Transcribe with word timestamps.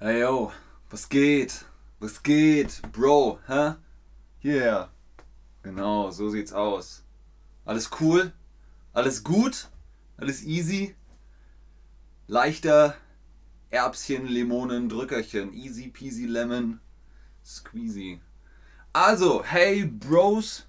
Hey 0.00 0.20
yo, 0.20 0.52
was 0.90 1.08
geht? 1.08 1.64
Was 1.98 2.22
geht, 2.22 2.80
Bro? 2.92 3.40
Hä? 3.48 3.74
Yeah. 4.44 4.90
Genau, 5.64 6.12
so 6.12 6.30
sieht's 6.30 6.52
aus. 6.52 7.02
Alles 7.66 7.90
cool? 7.98 8.30
Alles 8.94 9.24
gut? 9.24 9.66
Alles 10.16 10.44
easy? 10.44 10.94
Leichter 12.28 12.94
Erbschen, 13.70 14.28
Limonen, 14.28 14.88
Drückerchen. 14.88 15.52
Easy 15.52 15.88
peasy 15.88 16.26
lemon 16.26 16.78
squeezy. 17.44 18.20
Also, 18.92 19.42
hey 19.42 19.84
Bros 19.84 20.64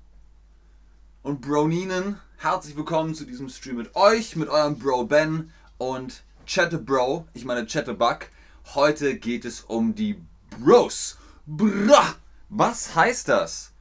und 1.22 1.40
Broninen, 1.40 2.20
herzlich 2.38 2.76
willkommen 2.76 3.14
zu 3.14 3.26
diesem 3.26 3.50
Stream 3.50 3.76
mit 3.76 3.96
euch, 3.96 4.36
mit 4.36 4.50
eurem 4.50 4.80
Bro 4.80 5.04
Ben 5.06 5.52
und 5.78 6.24
Chatte 6.48 6.80
Bro, 6.80 7.28
ich 7.36 7.46
meine 7.46 7.68
Chatte 7.68 7.94
Buck. 7.94 8.30
Heute 8.76 9.18
geht 9.18 9.46
es 9.46 9.62
um 9.62 9.96
die 9.96 10.22
Bros. 10.52 11.18
Bra! 11.48 12.16
Was 12.50 12.96
heißt 12.96 13.28
das? 13.28 13.72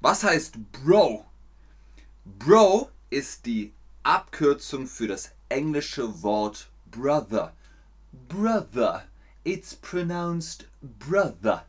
Was 0.00 0.22
heißt 0.22 0.72
Bro? 0.72 1.24
Bro 2.24 2.90
ist 3.10 3.46
die 3.46 3.72
Abkürzung 4.02 4.86
für 4.86 5.08
das 5.08 5.32
englische 5.48 6.22
Wort 6.22 6.70
Brother. 6.90 7.52
Brother. 8.28 9.04
It's 9.44 9.74
pronounced 9.74 10.68
brother. 10.80 11.66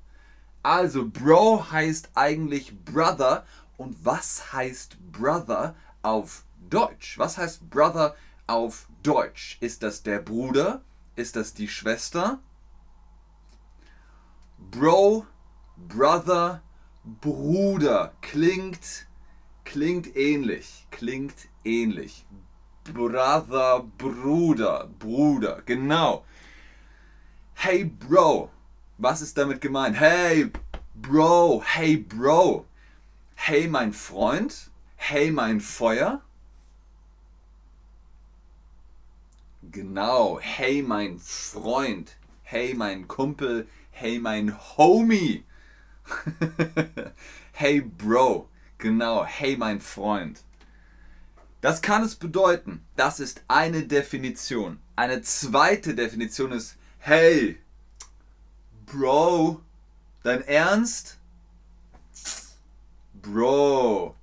Also 0.61 1.07
Bro 1.07 1.71
heißt 1.71 2.09
eigentlich 2.13 2.77
Brother. 2.85 3.45
Und 3.77 4.05
was 4.05 4.53
heißt 4.53 4.97
Brother 5.11 5.75
auf 6.03 6.45
Deutsch? 6.69 7.17
Was 7.17 7.37
heißt 7.37 7.69
Brother 7.69 8.15
auf 8.45 8.87
Deutsch? 9.01 9.57
Ist 9.59 9.81
das 9.81 10.03
der 10.03 10.19
Bruder? 10.19 10.81
Ist 11.15 11.35
das 11.35 11.53
die 11.53 11.67
Schwester? 11.67 12.39
Bro, 14.57 15.27
Brother, 15.77 16.61
Bruder 17.03 18.13
klingt 18.21 19.07
klingt 19.63 20.15
ähnlich, 20.15 20.85
klingt 20.91 21.33
ähnlich. 21.63 22.25
Brother, 22.83 23.85
Bruder, 23.97 24.89
Bruder, 24.99 25.61
genau. 25.65 26.25
Hey 27.53 27.85
Bro, 27.85 28.49
was 28.97 29.21
ist 29.21 29.37
damit 29.37 29.61
gemeint? 29.61 29.99
Hey 29.99 30.51
Bro, 30.95 31.63
hey 31.65 31.97
Bro. 31.97 32.65
Hey 33.35 33.67
mein 33.67 33.93
Freund, 33.93 34.69
hey 34.95 35.31
mein 35.31 35.61
Feuer. 35.61 36.21
Genau, 39.73 40.39
hey 40.39 40.83
mein 40.83 41.17
Freund, 41.17 42.15
hey 42.43 42.75
mein 42.75 43.07
Kumpel, 43.07 43.67
hey 43.89 44.19
mein 44.19 44.55
Homie. 44.77 45.45
hey 47.53 47.81
Bro, 47.81 48.49
genau, 48.77 49.25
hey 49.25 49.57
mein 49.57 49.81
Freund. 49.81 50.43
Das 51.61 51.81
kann 51.81 52.03
es 52.03 52.13
bedeuten. 52.13 52.85
Das 52.95 53.19
ist 53.19 53.41
eine 53.47 53.87
Definition. 53.87 54.79
Eine 54.95 55.23
zweite 55.23 55.95
Definition 55.95 56.51
ist, 56.51 56.77
hey, 56.99 57.57
Bro, 58.85 59.59
dein 60.21 60.43
Ernst? 60.43 61.17
Bro, 63.15 64.15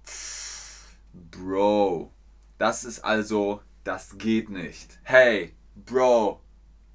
Bro. 1.33 2.13
Das 2.57 2.85
ist 2.85 3.01
also, 3.01 3.63
das 3.85 4.19
geht 4.19 4.51
nicht. 4.51 4.99
Hey, 5.03 5.55
Bro, 5.75 6.41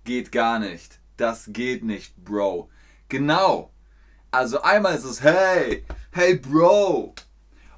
geht 0.03 0.31
gar 0.31 0.59
nicht. 0.59 0.99
Das 1.17 1.45
geht 1.47 1.83
nicht, 1.83 2.15
Bro. 2.23 2.69
Genau. 3.09 3.71
Also 4.31 4.61
einmal 4.61 4.95
ist 4.95 5.05
es 5.05 5.21
hey, 5.21 5.85
hey, 6.11 6.35
Bro. 6.35 7.15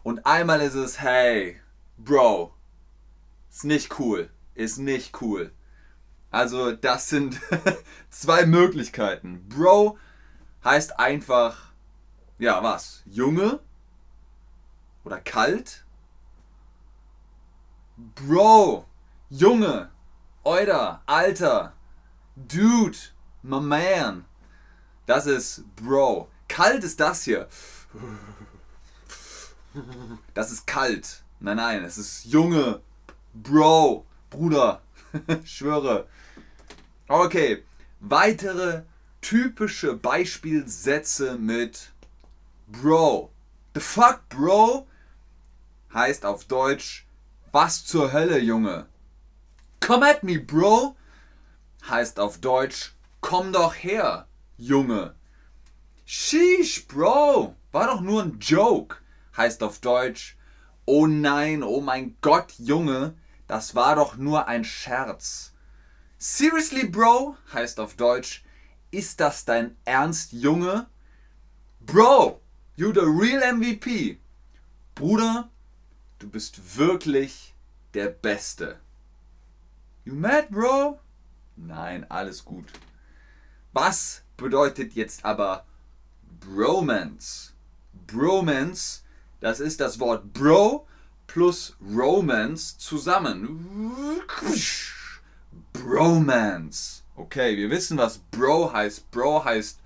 Und 0.04 0.26
einmal 0.26 0.62
ist 0.62 0.74
es 0.74 1.00
hey, 1.00 1.60
Bro. 1.98 2.54
Ist 3.50 3.64
nicht 3.64 4.00
cool. 4.00 4.30
Ist 4.56 4.78
nicht 4.78 5.22
cool. 5.22 5.52
Also 6.32 6.72
das 6.74 7.10
sind 7.10 7.40
zwei 8.10 8.46
Möglichkeiten. 8.46 9.48
Bro 9.48 9.98
heißt 10.64 11.00
einfach, 11.00 11.72
ja 12.38 12.62
was, 12.62 13.04
Junge 13.06 13.60
oder 15.04 15.22
kalt. 15.22 15.86
Bro, 17.98 18.86
Junge, 19.30 19.90
Euder, 20.46 21.02
Alter, 21.06 21.74
Dude, 22.38 22.98
my 23.44 23.60
man. 23.60 24.24
Das 25.06 25.26
ist 25.26 25.64
Bro. 25.76 26.30
Kalt 26.48 26.84
ist 26.86 27.02
das 27.02 27.24
hier. 27.24 27.50
Das 30.34 30.52
ist 30.52 30.66
kalt. 30.66 31.24
Nein, 31.42 31.58
nein, 31.58 31.84
es 31.84 31.98
ist 31.98 32.26
Junge, 32.26 32.82
Bro, 33.34 34.06
Bruder, 34.30 34.82
schwöre. 35.44 36.08
Okay, 37.10 37.64
weitere 38.00 38.84
typische 39.20 39.94
Beispielsätze 39.94 41.38
mit 41.38 41.92
Bro. 42.68 43.32
The 43.76 43.82
fuck, 43.82 44.22
Bro? 44.30 44.88
Heißt 45.94 46.26
auf 46.26 46.46
Deutsch, 46.46 47.06
was 47.52 47.86
zur 47.86 48.14
Hölle, 48.14 48.40
Junge? 48.40 48.88
Come 49.80 50.04
at 50.04 50.24
me, 50.24 50.40
Bro? 50.40 50.96
Heißt 51.90 52.20
auf 52.20 52.40
Deutsch, 52.40 52.94
komm 53.22 53.54
doch 53.54 53.74
her, 53.74 54.28
Junge. 54.58 55.16
Sheesh, 56.06 56.88
Bro, 56.88 57.56
war 57.72 57.88
doch 57.88 58.02
nur 58.02 58.24
ein 58.24 58.40
Joke. 58.40 58.98
Heißt 59.36 59.62
auf 59.64 59.80
Deutsch, 59.80 60.38
oh 60.86 61.06
nein, 61.06 61.64
oh 61.64 61.82
mein 61.82 62.18
Gott, 62.22 62.54
Junge, 62.58 63.14
das 63.48 63.76
war 63.76 63.96
doch 63.96 64.18
nur 64.18 64.48
ein 64.48 64.64
Scherz. 64.64 65.54
Seriously, 66.18 66.88
Bro, 66.88 67.38
heißt 67.54 67.80
auf 67.80 67.96
Deutsch, 67.96 68.44
ist 68.90 69.20
das 69.20 69.46
dein 69.46 69.78
Ernst, 69.86 70.32
Junge? 70.32 70.88
Bro, 71.82 72.42
you 72.76 72.92
the 72.92 73.02
real 73.02 73.54
MVP. 73.54 74.20
Bruder, 74.96 75.50
du 76.20 76.30
bist 76.30 76.78
wirklich 76.78 77.54
der 77.94 78.08
Beste. 78.08 78.80
You 80.08 80.14
mad, 80.14 80.50
Bro? 80.50 81.02
Nein, 81.58 82.06
alles 82.08 82.46
gut. 82.46 82.72
Was 83.74 84.22
bedeutet 84.38 84.94
jetzt 84.94 85.26
aber 85.26 85.66
Bromance? 86.40 87.52
Bromance, 88.08 89.02
das 89.42 89.60
ist 89.60 89.82
das 89.82 90.00
Wort 90.00 90.32
Bro 90.32 90.88
plus 91.28 91.76
Romance 91.82 92.78
zusammen. 92.78 93.92
Bromance. 95.74 97.04
Okay, 97.18 97.58
wir 97.58 97.70
wissen, 97.70 97.98
was 97.98 98.20
Bro 98.32 98.72
heißt. 98.72 99.12
Bro 99.12 99.44
heißt 99.44 99.82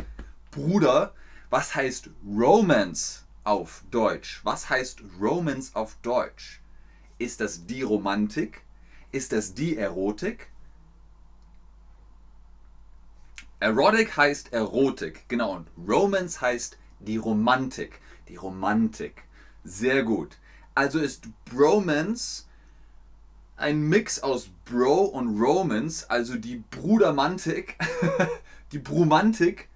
Bruder. 0.51 1.15
Was 1.49 1.73
heißt 1.73 2.11
Romance 2.23 3.25
auf 3.43 3.83
Deutsch? 3.89 4.41
Was 4.43 4.69
heißt 4.69 5.01
Romance 5.19 5.75
auf 5.75 5.95
Deutsch? 6.03 6.61
Ist 7.17 7.41
das 7.41 7.65
die 7.65 7.81
Romantik? 7.81 8.61
Ist 9.11 9.31
das 9.31 9.53
die 9.53 9.77
Erotik? 9.77 10.49
Erotic 13.59 14.17
heißt 14.17 14.53
Erotik, 14.53 15.27
genau. 15.27 15.55
Und 15.55 15.67
Romance 15.87 16.41
heißt 16.41 16.77
die 16.99 17.17
Romantik. 17.17 17.99
Die 18.27 18.35
Romantik. 18.35 19.23
Sehr 19.63 20.03
gut. 20.03 20.37
Also 20.73 20.99
ist 20.99 21.27
Bromance 21.45 22.45
ein 23.61 23.81
Mix 23.81 24.23
aus 24.23 24.49
Bro 24.65 25.03
und 25.05 25.39
Romance, 25.39 26.09
also 26.09 26.35
die 26.35 26.63
Brudermantik, 26.71 27.77
die 28.71 28.79
Brumantik, 28.79 29.69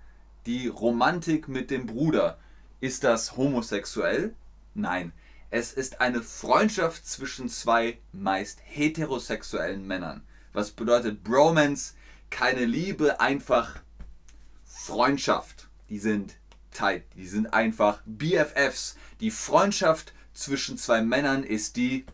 die 0.47 0.67
Romantik 0.67 1.47
mit 1.47 1.69
dem 1.69 1.85
Bruder. 1.85 2.39
Ist 2.81 3.03
das 3.03 3.38
homosexuell? 3.38 4.33
Nein. 4.73 5.13
Es 5.57 5.71
ist 5.71 6.01
eine 6.01 6.21
Freundschaft 6.21 7.07
zwischen 7.07 7.47
zwei 7.47 7.97
meist 8.11 8.59
heterosexuellen 8.65 9.87
Männern. 9.87 10.21
Was 10.51 10.71
bedeutet 10.71 11.23
Bromance? 11.23 11.93
Keine 12.29 12.65
Liebe, 12.65 13.21
einfach 13.21 13.79
Freundschaft. 14.65 15.69
Die 15.87 15.97
sind 15.97 16.35
tight, 16.71 17.05
die 17.15 17.25
sind 17.25 17.53
einfach 17.53 18.01
BFFs. 18.05 18.97
Die 19.21 19.31
Freundschaft 19.31 20.11
zwischen 20.33 20.77
zwei 20.77 21.01
Männern 21.01 21.45
ist 21.45 21.77
die 21.77 22.05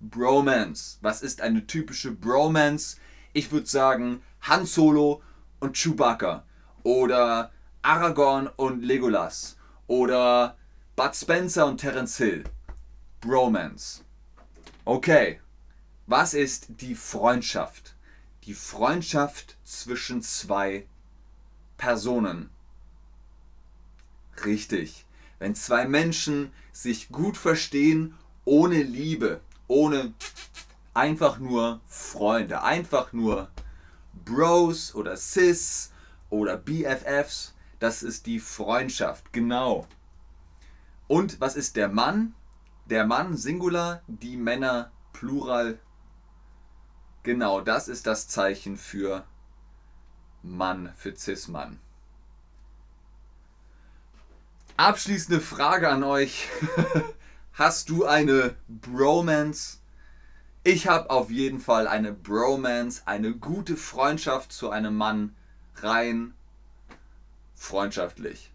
Bromance. 0.00 0.98
Was 1.00 1.22
ist 1.22 1.40
eine 1.40 1.66
typische 1.66 2.10
Bromance? 2.10 2.98
Ich 3.32 3.50
würde 3.52 3.68
sagen 3.68 4.22
Han 4.42 4.66
Solo 4.66 5.22
und 5.60 5.78
Chewbacca. 5.78 6.44
Oder 6.82 7.52
Aragorn 7.80 8.48
und 8.48 8.82
Legolas. 8.82 9.56
Oder 9.86 10.58
Bud 10.94 11.16
Spencer 11.16 11.64
und 11.64 11.78
Terence 11.78 12.18
Hill. 12.18 12.44
Bromance. 13.22 14.02
Okay. 14.84 15.40
Was 16.06 16.34
ist 16.34 16.66
die 16.80 16.96
Freundschaft? 16.96 17.94
Die 18.44 18.54
Freundschaft 18.54 19.56
zwischen 19.64 20.22
zwei 20.22 20.86
Personen. 21.78 22.50
Richtig. 24.44 25.06
Wenn 25.38 25.54
zwei 25.54 25.86
Menschen 25.86 26.52
sich 26.72 27.10
gut 27.10 27.36
verstehen, 27.36 28.14
ohne 28.44 28.82
Liebe, 28.82 29.40
ohne 29.68 30.12
einfach 30.92 31.38
nur 31.38 31.80
Freunde, 31.86 32.64
einfach 32.64 33.12
nur 33.12 33.50
Bros 34.24 34.94
oder 34.96 35.16
Sis 35.16 35.92
oder 36.28 36.56
BFFs, 36.56 37.54
das 37.78 38.02
ist 38.02 38.26
die 38.26 38.40
Freundschaft, 38.40 39.32
genau. 39.32 39.86
Und 41.06 41.40
was 41.40 41.54
ist 41.54 41.76
der 41.76 41.88
Mann? 41.88 42.34
Der 42.92 43.06
Mann 43.06 43.38
Singular, 43.38 44.02
die 44.06 44.36
Männer 44.36 44.92
Plural. 45.14 45.78
Genau, 47.22 47.62
das 47.62 47.88
ist 47.88 48.06
das 48.06 48.28
Zeichen 48.28 48.76
für 48.76 49.24
Mann, 50.42 50.92
für 50.98 51.16
Cis-Mann. 51.16 51.80
Abschließende 54.76 55.40
Frage 55.40 55.88
an 55.88 56.04
euch. 56.04 56.50
Hast 57.54 57.88
du 57.88 58.04
eine 58.04 58.56
Bromance? 58.68 59.78
Ich 60.62 60.86
habe 60.86 61.08
auf 61.08 61.30
jeden 61.30 61.60
Fall 61.60 61.88
eine 61.88 62.12
Bromance, 62.12 63.04
eine 63.06 63.32
gute 63.32 63.78
Freundschaft 63.78 64.52
zu 64.52 64.68
einem 64.68 64.98
Mann, 64.98 65.34
rein 65.76 66.34
freundschaftlich. 67.54 68.52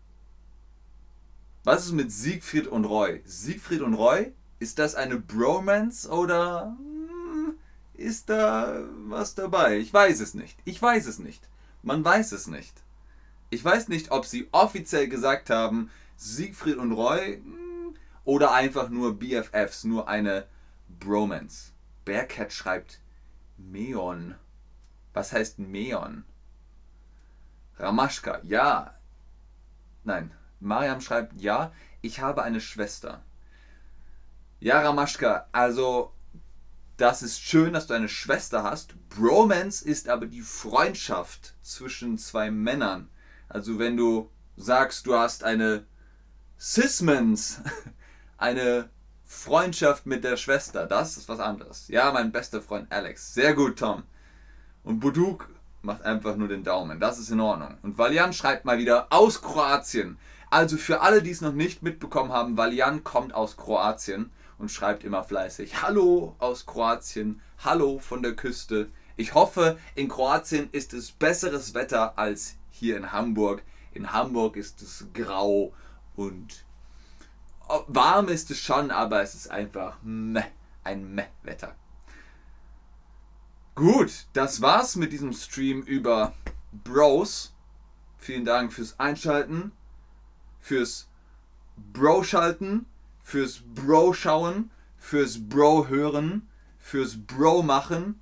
Was 1.68 1.86
ist 1.86 1.92
mit 1.92 2.14
Siegfried 2.14 2.66
und 2.66 2.86
Roy? 2.86 3.22
Siegfried 3.26 3.82
und 3.82 3.94
Roy, 3.94 4.32
ist 4.58 4.80
das 4.80 4.96
eine 4.96 5.18
Bromance 5.18 6.10
oder 6.10 6.78
hm, 6.78 7.58
ist 7.94 8.30
da 8.30 8.86
was 9.10 9.36
dabei? 9.36 9.78
Ich 9.80 9.94
weiß 9.94 10.22
es 10.22 10.34
nicht. 10.34 10.58
Ich 10.64 10.82
weiß 10.82 11.08
es 11.08 11.20
nicht. 11.20 11.50
Man 11.84 12.06
weiß 12.06 12.32
es 12.32 12.48
nicht. 12.48 12.74
Ich 13.50 13.66
weiß 13.66 13.90
nicht, 13.90 14.12
ob 14.12 14.26
sie 14.26 14.48
offiziell 14.54 15.10
gesagt 15.10 15.50
haben, 15.50 15.92
Siegfried 16.16 16.78
und 16.78 16.94
Roy 16.94 17.42
hm, 17.44 17.96
oder 18.24 18.54
einfach 18.54 18.88
nur 18.88 19.20
BFFs, 19.20 19.84
nur 19.84 20.08
eine 20.08 20.46
Bromance. 21.02 21.74
Bearcat 22.06 22.54
schreibt 22.54 23.02
Meon. 23.58 24.36
Was 25.14 25.34
heißt 25.34 25.60
Meon? 25.60 26.24
Ramaschka, 27.78 28.40
ja. 28.46 28.94
Nein, 30.06 30.32
Mariam 30.60 31.02
schreibt, 31.02 31.40
ja, 31.40 31.72
ich 32.02 32.20
habe 32.22 32.44
eine 32.44 32.62
Schwester. 32.62 33.24
Ja, 34.60 34.82
Ramaschka, 34.82 35.48
also 35.52 36.14
das 36.98 37.22
ist 37.22 37.42
schön, 37.42 37.74
dass 37.74 37.88
du 37.88 37.94
eine 37.94 38.10
Schwester 38.10 38.64
hast. 38.64 38.96
Bromance 39.10 39.86
ist 39.86 40.10
aber 40.10 40.26
die 40.26 40.42
Freundschaft 40.42 41.54
zwischen 41.62 42.18
zwei 42.18 42.50
Männern. 42.50 43.10
Also 43.50 43.78
wenn 43.78 43.96
du 43.96 44.32
sagst, 44.56 45.06
du 45.06 45.16
hast 45.16 45.44
eine 45.44 45.86
Sismans, 46.58 47.62
eine 48.38 48.90
Freundschaft 49.26 50.08
mit 50.08 50.24
der 50.24 50.38
Schwester, 50.38 50.88
das 50.88 51.18
ist 51.18 51.30
was 51.30 51.40
anderes. 51.40 51.88
Ja, 51.88 52.12
mein 52.12 52.32
bester 52.32 52.62
Freund 52.62 52.92
Alex. 52.92 53.34
Sehr 53.34 53.54
gut, 53.54 53.78
Tom. 53.78 54.04
Und 54.84 55.00
Buduk 55.00 55.50
macht 55.82 56.02
einfach 56.02 56.36
nur 56.36 56.48
den 56.48 56.64
Daumen. 56.64 57.00
Das 57.00 57.20
ist 57.20 57.30
in 57.30 57.40
Ordnung. 57.40 57.78
Und 57.84 57.98
Valian 57.98 58.34
schreibt 58.34 58.66
mal 58.66 58.80
wieder 58.80 59.08
aus 59.12 59.42
Kroatien. 59.42 60.18
Also 60.50 60.78
für 60.78 61.02
alle, 61.02 61.22
die 61.22 61.32
es 61.32 61.42
noch 61.42 61.54
nicht 61.54 61.84
mitbekommen 61.84 62.32
haben, 62.32 62.56
Valian 62.56 63.04
kommt 63.04 63.34
aus 63.34 63.58
Kroatien 63.58 64.32
und 64.58 64.72
schreibt 64.72 65.04
immer 65.04 65.24
fleißig 65.24 65.82
Hallo 65.82 66.36
aus 66.40 66.66
Kroatien, 66.66 67.42
Hallo 67.64 68.00
von 68.00 68.24
der 68.24 68.36
Küste. 68.36 68.90
Ich 69.18 69.34
hoffe, 69.34 69.78
in 69.96 70.08
Kroatien 70.08 70.70
ist 70.72 70.94
es 70.94 71.12
besseres 71.12 71.74
Wetter 71.74 72.18
als 72.18 72.56
hier 72.70 72.96
in 72.98 73.12
Hamburg. 73.12 73.64
In 73.94 74.14
Hamburg 74.14 74.56
ist 74.56 74.82
es 74.82 75.08
grau 75.14 75.74
und 76.16 76.64
oh, 77.68 77.84
warm 77.88 78.30
ist 78.30 78.50
es 78.52 78.60
schon, 78.60 78.92
aber 78.92 79.22
es 79.22 79.36
ist 79.36 79.50
einfach 79.50 79.98
meh, 80.04 80.44
ein 80.84 81.14
Meh-Wetter. 81.14 81.76
Gut, 83.76 84.28
das 84.34 84.62
war's 84.62 84.96
mit 84.96 85.12
diesem 85.12 85.34
Stream 85.34 85.82
über 85.82 86.34
Bros. 86.72 87.54
Vielen 88.18 88.46
Dank 88.46 88.74
fürs 88.74 89.00
Einschalten, 89.00 89.72
fürs 90.60 91.08
Bro-Schalten 91.94 92.86
fürs 93.28 93.60
Bro 93.60 94.14
schauen, 94.14 94.72
fürs 94.98 95.50
Bro 95.50 95.90
hören, 95.90 96.48
fürs 96.80 97.18
Bro 97.28 97.62
machen. 97.62 98.22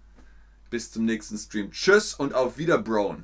Bis 0.71 0.91
zum 0.91 1.05
nächsten 1.05 1.37
Stream. 1.37 1.69
Tschüss 1.69 2.15
und 2.15 2.33
auf 2.33 2.57
Wieder 2.57 2.79
Brown. 2.79 3.23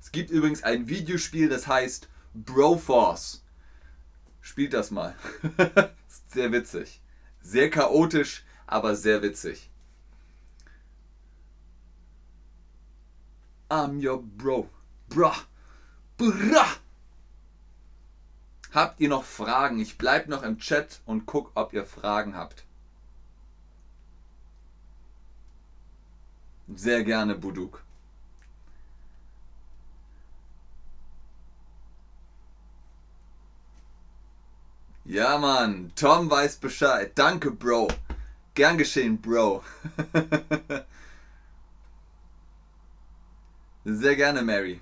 Es 0.00 0.10
gibt 0.10 0.30
übrigens 0.30 0.64
ein 0.64 0.88
Videospiel, 0.88 1.48
das 1.48 1.68
heißt 1.68 2.08
Broforce. 2.34 3.44
Spielt 4.40 4.72
das 4.72 4.90
mal. 4.90 5.14
sehr 6.26 6.50
witzig. 6.50 7.00
Sehr 7.40 7.70
chaotisch, 7.70 8.44
aber 8.66 8.96
sehr 8.96 9.22
witzig. 9.22 9.70
I'm 13.70 14.04
your 14.04 14.20
bro. 14.20 14.68
Bra. 15.08 15.36
Bra. 16.16 16.66
Habt 18.72 19.00
ihr 19.00 19.08
noch 19.08 19.24
Fragen? 19.24 19.78
Ich 19.78 19.98
bleibe 19.98 20.30
noch 20.30 20.42
im 20.42 20.58
Chat 20.58 21.00
und 21.06 21.26
guck, 21.26 21.52
ob 21.54 21.72
ihr 21.72 21.84
Fragen 21.84 22.36
habt. 22.36 22.64
Sehr 26.74 27.04
gerne, 27.04 27.34
Buduk. 27.34 27.84
Ja, 35.04 35.38
Mann. 35.38 35.92
Tom 35.94 36.30
weiß 36.30 36.56
Bescheid. 36.56 37.12
Danke, 37.14 37.50
Bro. 37.50 37.88
Gern 38.54 38.78
geschehen, 38.78 39.20
Bro. 39.20 39.62
Sehr 43.84 44.16
gerne, 44.16 44.42
Mary. 44.42 44.80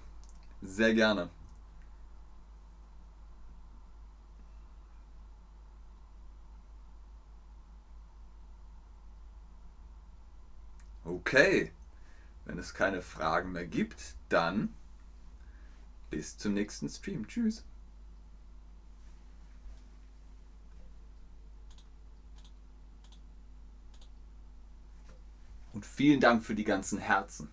Sehr 0.62 0.94
gerne. 0.94 1.28
Okay, 11.04 11.72
wenn 12.44 12.58
es 12.58 12.74
keine 12.74 13.02
Fragen 13.02 13.52
mehr 13.52 13.66
gibt, 13.66 14.14
dann 14.28 14.74
bis 16.10 16.38
zum 16.38 16.54
nächsten 16.54 16.88
Stream. 16.88 17.26
Tschüss. 17.26 17.64
Und 25.72 25.86
vielen 25.86 26.20
Dank 26.20 26.44
für 26.44 26.54
die 26.54 26.64
ganzen 26.64 26.98
Herzen. 26.98 27.50